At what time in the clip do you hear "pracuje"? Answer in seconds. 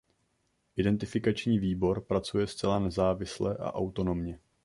2.01-2.47